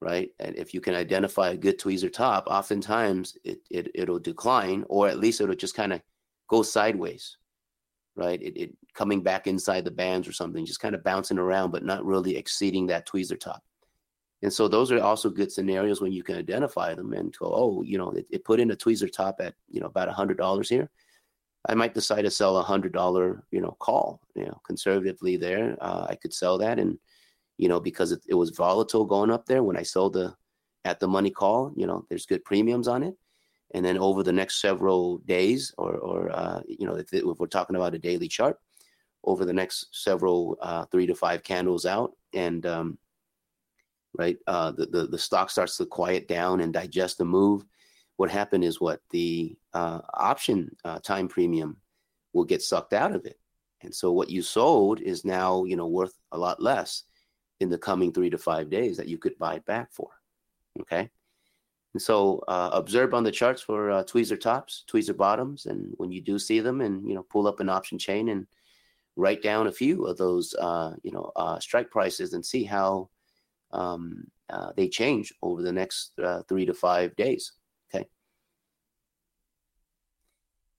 [0.00, 0.30] right?
[0.40, 5.08] And if you can identify a good tweezer top oftentimes it, it it'll decline or
[5.08, 6.00] at least it'll just kind of
[6.48, 7.36] go sideways
[8.16, 8.42] right?
[8.42, 11.84] It, it coming back inside the bands or something just kind of bouncing around but
[11.84, 13.62] not really exceeding that tweezer top
[14.42, 17.82] and so those are also good scenarios when you can identify them and go oh
[17.82, 20.36] you know it, it put in a tweezer top at you know about a hundred
[20.36, 20.90] dollars here
[21.68, 25.76] I might decide to sell a hundred dollar, you know, call, you know, conservatively there.
[25.80, 26.98] Uh, I could sell that, and
[27.56, 30.34] you know, because it, it was volatile going up there when I sold the
[30.84, 33.14] at the money call, you know, there's good premiums on it.
[33.74, 37.38] And then over the next several days, or or uh, you know, if, it, if,
[37.38, 38.58] we're talking about a daily chart,
[39.22, 42.98] over the next several uh, three to five candles out, and um,
[44.14, 47.64] right, uh, the, the the stock starts to quiet down and digest the move
[48.16, 51.76] what happened is what the uh, option uh, time premium
[52.32, 53.38] will get sucked out of it.
[53.82, 57.02] And so what you sold is now, you know, worth a lot less
[57.60, 60.08] in the coming three to five days that you could buy it back for.
[60.80, 61.10] Okay.
[61.94, 66.10] And so uh, observe on the charts for uh, tweezer tops, tweezer bottoms, and when
[66.10, 68.46] you do see them, and you know, pull up an option chain and
[69.16, 73.10] write down a few of those, uh, you know, strike prices and see how
[73.72, 77.52] um, uh, they change over the next uh, three to five days.
[77.94, 78.06] Okay.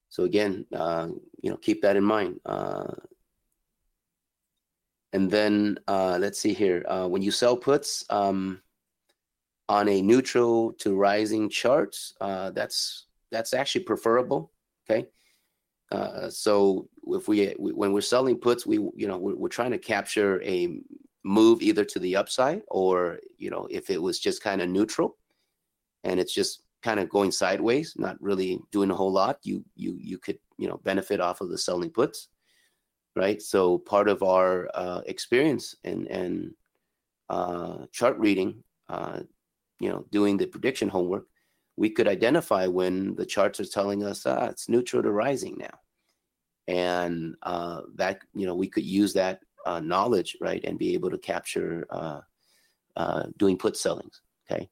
[0.09, 1.07] So again, uh,
[1.41, 2.39] you know, keep that in mind.
[2.45, 2.93] Uh,
[5.11, 6.83] and then uh, let's see here.
[6.87, 8.61] Uh, when you sell puts um,
[9.69, 14.51] on a neutral to rising charts, that's that's actually preferable.
[14.89, 15.07] Okay.
[15.93, 19.71] Uh, so if we, we, when we're selling puts, we you know we're, we're trying
[19.71, 20.79] to capture a
[21.23, 25.17] move either to the upside or you know if it was just kind of neutral
[26.03, 29.95] and it's just kind of going sideways, not really doing a whole lot, you you
[29.99, 32.27] you could you know benefit off of the selling puts,
[33.15, 33.41] right?
[33.41, 36.53] So part of our uh, experience and and
[37.29, 39.21] uh, chart reading, uh,
[39.79, 41.25] you know, doing the prediction homework,
[41.77, 45.79] we could identify when the charts are telling us ah, it's neutral to rising now,
[46.67, 51.09] and uh, that you know we could use that uh, knowledge right and be able
[51.09, 51.85] to capture
[52.95, 54.21] uh, doing put sellings.
[54.49, 54.69] Okay.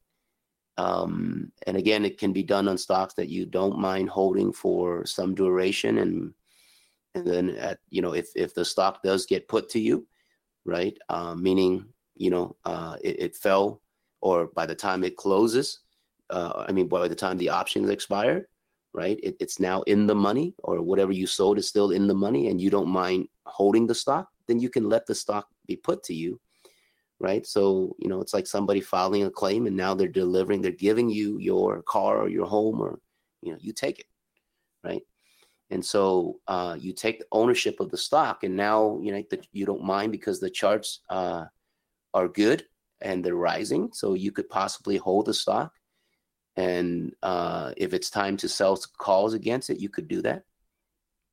[0.78, 5.06] Um, and again, it can be done on stocks that you don't mind holding for
[5.06, 6.34] some duration, and
[7.14, 10.08] and then at you know if if the stock does get put to you,
[10.66, 13.82] right, uh, meaning you know uh, it, it, fell,
[14.22, 15.80] or by the time it closes,
[16.30, 18.48] uh, I mean by the time the options expire,
[18.94, 22.16] right, it, it's now in the money, or whatever you sold is still in the
[22.16, 25.78] money, and you don't mind holding the stock, then you can let the stock be
[25.78, 26.40] put to you
[27.22, 27.46] right?
[27.46, 31.10] So, you know, it's like somebody filing a claim and now they're delivering, they're giving
[31.10, 33.00] you your car or your home or,
[33.44, 34.08] you know, you take it,
[34.84, 35.04] right?
[35.70, 39.42] And so uh, you take the ownership of the stock and now, you know, the,
[39.54, 41.46] you don't mind because the charts uh,
[42.14, 42.66] are good
[43.02, 43.92] and they're rising.
[43.94, 45.72] So you could possibly hold the stock.
[46.58, 50.44] And uh, if it's time to sell calls against it, you could do that,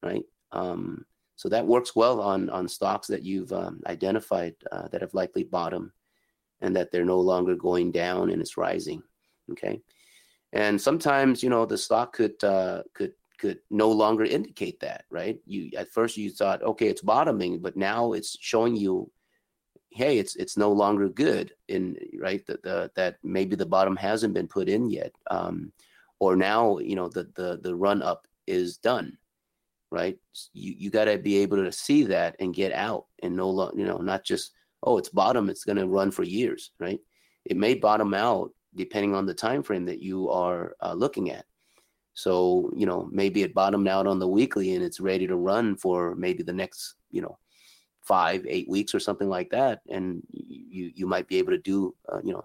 [0.02, 0.24] right?
[0.52, 1.06] Um,
[1.38, 5.44] so that works well on on stocks that you've um, identified uh, that have likely
[5.44, 5.92] bottomed
[6.60, 9.00] and that they're no longer going down and it's rising.
[9.52, 9.80] Okay,
[10.52, 15.38] and sometimes you know the stock could uh, could could no longer indicate that, right?
[15.46, 19.08] You at first you thought, okay, it's bottoming, but now it's showing you,
[19.90, 21.52] hey, it's it's no longer good.
[21.68, 25.72] In right that the that maybe the bottom hasn't been put in yet, um,
[26.18, 29.16] or now you know the the the run up is done
[29.90, 30.18] right?
[30.52, 33.72] You you got to be able to see that and get out and no lo-
[33.74, 37.00] you know not just oh it's bottom it's going to run for years, right?
[37.44, 41.44] It may bottom out depending on the time frame that you are uh, looking at.
[42.14, 45.76] So you know maybe it bottomed out on the weekly and it's ready to run
[45.76, 47.38] for maybe the next you know
[48.02, 51.94] five eight weeks or something like that, and you you might be able to do
[52.12, 52.44] uh, you know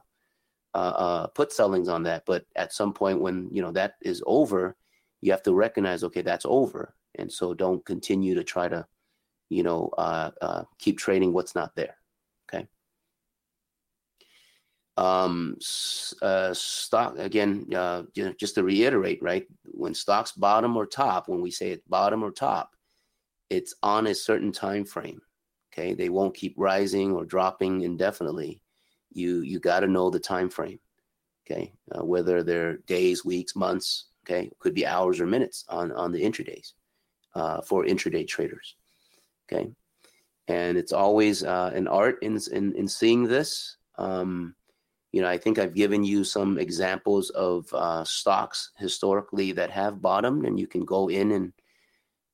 [0.73, 2.23] uh, uh, put sellings on that.
[2.25, 4.75] But at some point when you know that is over,
[5.21, 6.93] you have to recognize, okay, that's over.
[7.15, 8.85] And so don't continue to try to,
[9.49, 11.97] you know, uh, uh, keep trading what's not there.
[12.47, 12.67] Okay.
[14.97, 15.57] Um,
[16.21, 18.03] uh, stock again, uh,
[18.39, 19.45] just to reiterate, right?
[19.65, 22.75] When stocks bottom or top, when we say it's bottom or top,
[23.49, 25.21] it's on a certain time frame.
[25.71, 28.61] Okay, they won't keep rising or dropping indefinitely.
[29.11, 30.79] You you got to know the time frame.
[31.45, 34.09] Okay, uh, whether they're days, weeks, months.
[34.25, 36.73] Okay, could be hours or minutes on on the intradays
[37.35, 38.75] uh, for intraday traders.
[39.45, 39.69] Okay,
[40.47, 43.77] and it's always uh, an art in in, in seeing this.
[43.97, 44.55] Um,
[45.13, 50.01] you know, I think I've given you some examples of uh, stocks historically that have
[50.01, 51.53] bottomed, and you can go in and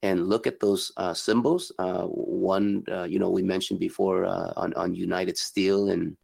[0.01, 1.73] and look at those uh, symbols.
[1.77, 6.15] Uh, one, uh, you know, we mentioned before uh, on on United Steel and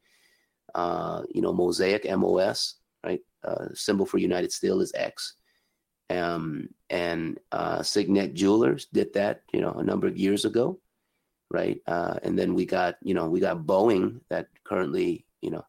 [0.73, 3.21] uh, you know Mosaic MOS, right?
[3.73, 5.35] symbol for United Steel is X.
[6.09, 7.39] Um, and
[7.81, 10.79] Signet Jewelers did that, you know, a number of years ago,
[11.49, 11.81] right?
[11.87, 15.65] and then we got, you know, we got Boeing that currently, you know,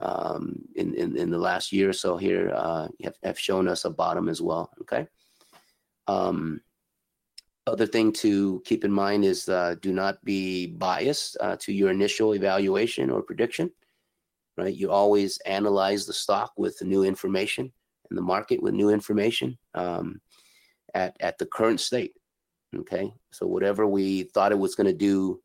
[0.00, 3.84] um, in, in, in the last year or so here uh, have, have shown us
[3.84, 4.70] a bottom as well.
[4.80, 5.06] Okay.
[6.06, 6.60] Um,
[7.66, 11.90] other thing to keep in mind is uh, do not be biased uh, to your
[11.90, 13.70] initial evaluation or prediction.
[14.56, 14.74] Right.
[14.74, 17.72] You always analyze the stock with the new information
[18.10, 20.20] and the market with new information um,
[20.94, 22.14] at at the current state.
[22.76, 23.12] Okay.
[23.32, 25.40] So whatever we thought it was going to do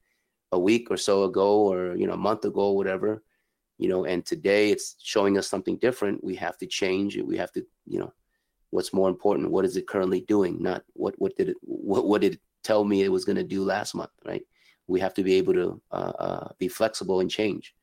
[0.52, 3.24] a week or so ago, or you know a month ago, whatever
[3.78, 7.38] you know and today it's showing us something different we have to change it we
[7.38, 8.14] have to you know
[8.70, 12.22] what's more important what is it currently doing not what what did it what, what
[12.22, 14.44] did it tell me it was going to do last month right
[14.88, 17.74] we have to be able to uh, uh, be flexible and change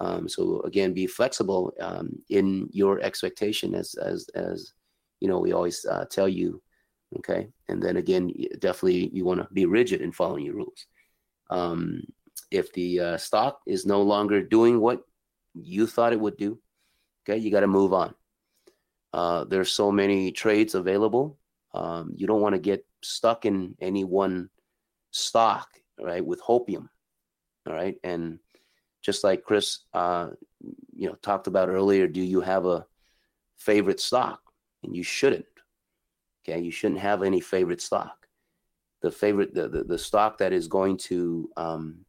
[0.00, 4.72] um, so again be flexible um, in your expectation as as as
[5.20, 6.60] you know we always uh, tell you
[7.16, 10.86] okay and then again definitely you want to be rigid in following your rules
[11.50, 12.02] um,
[12.50, 15.02] if the uh, stock is no longer doing what
[15.54, 16.58] you thought it would do,
[17.22, 18.14] okay, you got to move on.
[19.12, 21.38] Uh, there's so many trades available.
[21.72, 24.50] Um, you don't want to get stuck in any one
[25.10, 25.68] stock,
[26.00, 26.24] right?
[26.24, 26.88] With hopium,
[27.66, 27.96] all right.
[28.02, 28.38] And
[29.04, 30.30] just like Chris, uh,
[30.96, 32.86] you know, talked about earlier, do you have a
[33.58, 34.40] favorite stock?
[34.82, 35.46] And you shouldn't.
[36.42, 38.26] Okay, you shouldn't have any favorite stock.
[39.02, 42.04] The favorite, the the, the stock that is going to um,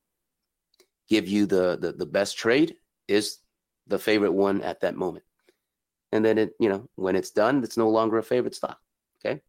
[1.10, 2.78] give you the, the the best trade
[3.08, 3.40] is
[3.88, 5.26] the favorite one at that moment.
[6.12, 8.80] And then it, you know, when it's done, it's no longer a favorite stock.
[9.20, 9.42] Okay.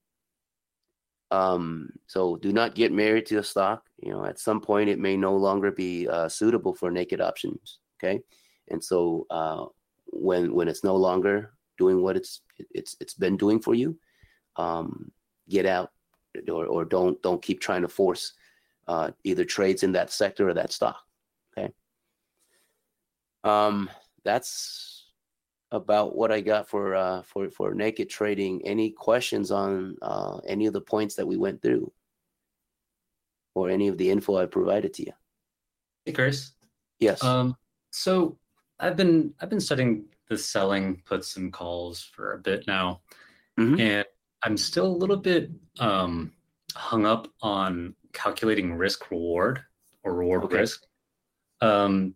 [1.31, 3.86] Um, so do not get married to a stock.
[3.99, 7.79] You know, at some point it may no longer be uh, suitable for naked options.
[7.99, 8.21] Okay.
[8.69, 9.67] And so uh,
[10.07, 13.99] when when it's no longer doing what it's it's it's been doing for you,
[14.57, 15.11] um,
[15.49, 15.93] get out
[16.51, 18.33] or, or don't don't keep trying to force
[18.89, 20.99] uh, either trades in that sector or that stock.
[21.57, 21.73] Okay
[23.47, 23.89] um,
[24.25, 25.05] that's
[25.71, 28.67] about what I got for uh, for for naked trading.
[28.67, 31.91] Any questions on uh, any of the points that we went through,
[33.57, 35.13] or any of the info I provided to you?
[36.05, 36.53] Hey, Chris.
[37.01, 37.25] Yes.
[37.25, 37.57] Um,
[37.91, 38.39] so
[38.79, 43.01] I've been I've been studying the selling puts and calls for a bit now,
[43.59, 43.81] mm-hmm.
[43.81, 44.05] and
[44.43, 45.51] I'm still a little bit
[45.81, 46.33] um,
[46.75, 49.63] hung up on calculating risk reward
[50.05, 50.59] or reward okay.
[50.59, 50.85] risk.
[51.63, 52.15] Um,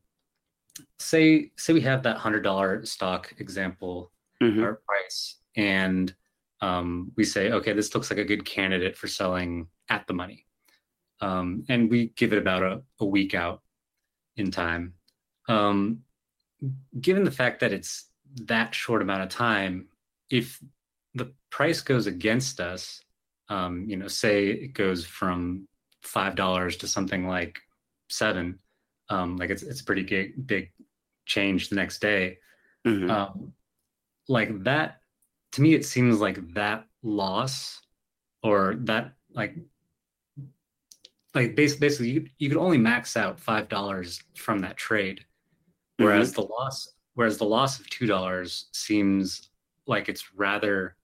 [0.98, 4.12] say say we have that hundred dollar stock example
[4.42, 4.62] mm-hmm.
[4.62, 6.14] or price, and
[6.60, 10.44] um, we say, okay, this looks like a good candidate for selling at the money,
[11.20, 13.62] um, and we give it about a, a week out
[14.36, 14.94] in time.
[15.48, 16.00] Um,
[17.00, 18.06] given the fact that it's
[18.42, 19.88] that short amount of time,
[20.30, 20.60] if
[21.14, 23.02] the price goes against us,
[23.48, 25.66] um, you know, say it goes from
[26.02, 27.58] five dollars to something like
[28.08, 28.58] seven,
[29.08, 30.72] um, like it's it's a pretty big big
[31.26, 32.38] change the next day.
[32.86, 33.10] Mm-hmm.
[33.10, 33.52] Um,
[34.28, 35.00] like that,
[35.52, 37.80] to me, it seems like that loss
[38.42, 39.56] or that like
[41.34, 45.24] like basically, basically you, you could only max out five dollars from that trade,
[45.98, 46.42] whereas mm-hmm.
[46.42, 49.50] the loss whereas the loss of two dollars seems
[49.86, 50.96] like it's rather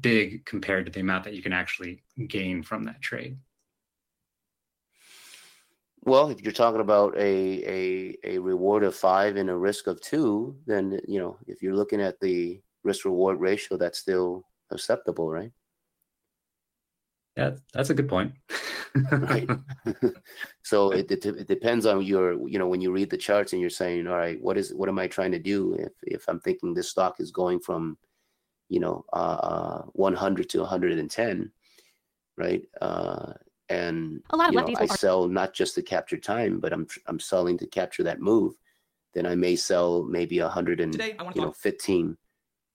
[0.00, 3.38] big compared to the amount that you can actually gain from that trade.
[6.02, 10.00] Well, if you're talking about a, a a reward of five and a risk of
[10.00, 15.30] two, then you know if you're looking at the risk reward ratio, that's still acceptable,
[15.30, 15.50] right?
[17.36, 18.32] Yeah, that's a good point.
[19.10, 19.48] right.
[20.62, 23.60] so it, it, it depends on your you know when you read the charts and
[23.60, 25.74] you're saying, all right, what is what am I trying to do?
[25.74, 27.98] If if I'm thinking this stock is going from
[28.68, 31.52] you know, uh, 100 to 110,
[32.36, 32.62] right?
[32.80, 33.32] Uh,
[33.68, 36.72] and a lot of you know, I are- sell not just to capture time, but
[36.72, 38.54] I'm I'm selling to capture that move.
[39.14, 42.16] Then I may sell maybe 100 and Today, you know 15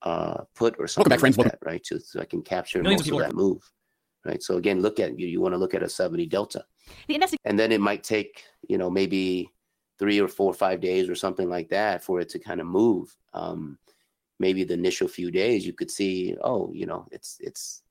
[0.02, 1.38] uh, put or something Welcome back, friends.
[1.38, 1.86] Like that, right?
[1.86, 3.62] So, so I can capture Millions most of, of that move,
[4.26, 4.42] right?
[4.42, 5.28] So again, look at you.
[5.28, 6.66] You want to look at a 70 delta,
[7.46, 9.50] and then it might take you know maybe
[10.00, 12.66] three or four or five days or something like that for it to kind of
[12.66, 13.16] move.
[13.34, 13.78] Um,
[14.40, 17.84] maybe the initial few days you could see, oh, you know, it's it's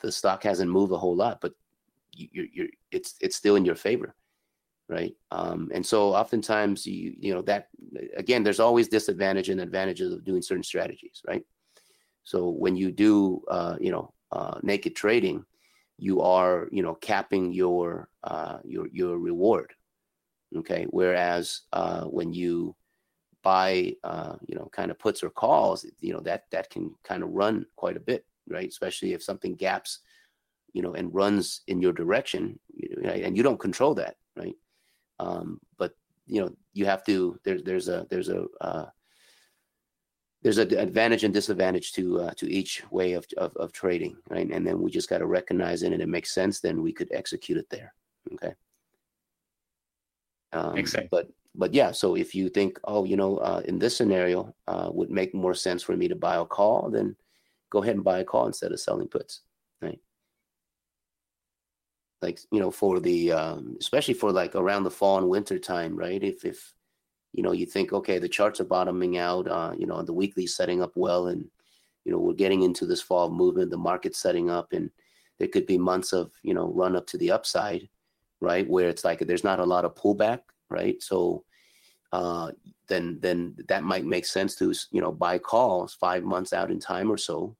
[0.00, 1.52] the stock hasn't moved a whole lot, but
[2.12, 4.14] you're, you're it's it's still in your favor,
[4.88, 5.14] right?
[5.32, 7.68] Um, and so oftentimes you you know that
[8.16, 11.44] again, there's always disadvantage and advantages of doing certain strategies, right?
[12.22, 15.44] So when you do uh, you know uh, naked trading,
[15.98, 19.72] you are you know capping your uh, your your reward,
[20.56, 20.86] Okay.
[20.90, 22.74] Whereas uh, when you
[23.42, 27.22] buy, uh, you know, kind of puts or calls, you know, that that can kind
[27.22, 28.68] of run quite a bit, right?
[28.68, 30.00] Especially if something gaps,
[30.72, 32.58] you know, and runs in your direction,
[33.02, 34.56] know, and you don't control that, right?
[35.18, 35.92] Um, but
[36.26, 37.38] you know, you have to.
[37.44, 38.86] There's there's a there's a uh,
[40.42, 44.48] there's an advantage and disadvantage to uh, to each way of, of, of trading, right?
[44.50, 46.60] And then we just got to recognize it, and it makes sense.
[46.60, 47.92] Then we could execute it there.
[48.34, 48.54] Okay.
[50.52, 54.54] Um, but but yeah, so if you think, oh, you know, uh, in this scenario,
[54.68, 57.16] uh, would make more sense for me to buy a call, then
[57.70, 59.40] go ahead and buy a call instead of selling puts,
[59.82, 59.98] right?
[62.22, 65.96] Like you know, for the um, especially for like around the fall and winter time,
[65.96, 66.22] right?
[66.22, 66.72] If if
[67.32, 70.46] you know you think, okay, the charts are bottoming out, uh, you know, the weekly
[70.46, 71.44] setting up well, and
[72.04, 74.90] you know we're getting into this fall movement, the market's setting up, and
[75.38, 77.88] there could be months of you know run up to the upside
[78.40, 78.68] right?
[78.68, 81.02] Where it's like there's not a lot of pullback, right?
[81.02, 81.44] So
[82.12, 82.52] uh,
[82.88, 86.80] then then that might make sense to you know buy calls five months out in
[86.80, 87.56] time or so,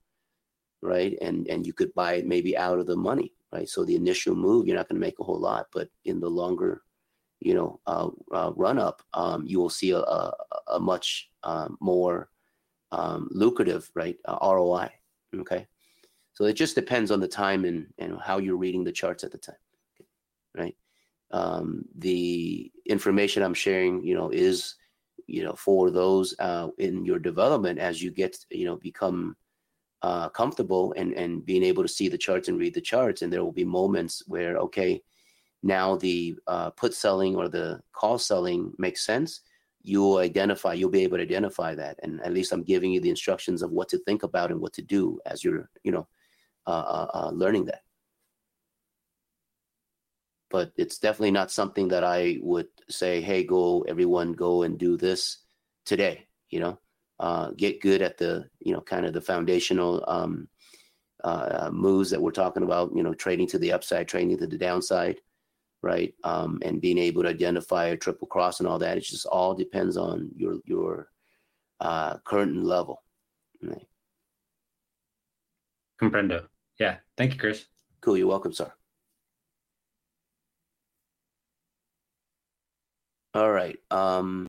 [0.83, 1.17] right?
[1.21, 3.69] And and you could buy it maybe out of the money, right?
[3.69, 6.31] So the initial move you're not going to make a whole lot, but in the
[6.31, 6.83] longer
[7.41, 10.35] you know uh, uh, run up, um, you will see a, a,
[10.69, 12.31] a much um, more
[12.93, 14.91] um, lucrative right uh, ROI.
[15.37, 15.67] Okay,
[16.33, 19.33] so it just depends on the time and and how you're reading the charts at
[19.33, 19.57] the time
[20.59, 20.77] right?
[21.31, 24.75] Um, the information I'm sharing, you know, is,
[25.27, 29.37] you know, for those uh, in your development as you get, you know, become
[30.03, 33.33] uh, comfortable and and being able to see the charts and read the charts, and
[33.33, 35.03] there will be moments where, okay,
[35.63, 39.41] now the uh, put selling or the call selling makes sense.
[39.83, 43.11] You'll identify, you'll be able to identify that, and at least I'm giving you the
[43.11, 46.07] instructions of what to think about and what to do as you're, you know,
[46.67, 47.83] uh, uh, uh learning that.
[50.51, 54.97] But it's definitely not something that I would say, hey, go, everyone go and do
[54.97, 55.39] this
[55.85, 56.79] today, you know,
[57.21, 60.49] uh, get good at the, you know, kind of the foundational um,
[61.25, 64.59] uh, moves that we're talking about, you know, trading to the upside, trading to the
[64.59, 65.21] downside,
[65.83, 66.15] right?
[66.25, 68.97] Um, and being able to identify a triple cross and all that.
[68.97, 71.11] It just all depends on your, your
[71.81, 73.03] uh, current level.
[73.63, 73.87] Right?
[76.01, 76.47] Comprendo.
[76.79, 76.97] Yeah.
[77.17, 77.67] Thank you, Chris.
[78.01, 78.19] Cool.
[78.19, 78.73] You're welcome, sir.
[83.35, 83.77] All right.
[83.91, 84.37] Um,